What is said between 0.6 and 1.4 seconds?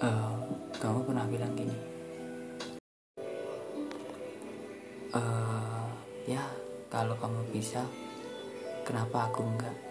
kamu pernah